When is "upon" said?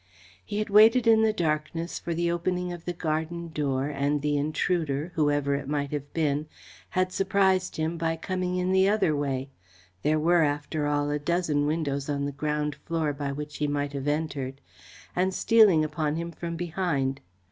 15.85-16.15